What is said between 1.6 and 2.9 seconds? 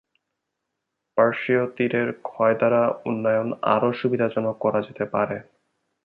তীরের ক্ষয় দ্বারা